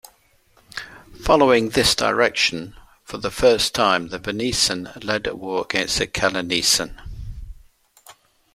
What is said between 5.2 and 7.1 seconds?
a war against Kalineesan.